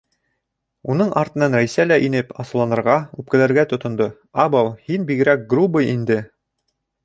Уның 0.93 1.11
артынан 1.21 1.57
Рәйсә 1.57 1.85
лә 1.89 1.99
инеп, 2.07 2.33
асыуланырға, 2.45 2.97
үпкәләргә 3.25 3.67
тотондо:- 3.75 4.11
Абау, 4.47 4.75
һин 4.89 5.09
бигерәк 5.13 5.49
грубый 5.57 5.95
инде! 5.97 6.23